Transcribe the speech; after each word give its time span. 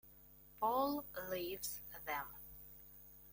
Paul 0.59 1.05
leaves 1.29 1.79
them. 2.07 2.25